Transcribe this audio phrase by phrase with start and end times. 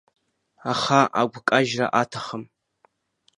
[0.71, 2.43] Аха агәкажьра аҭахым.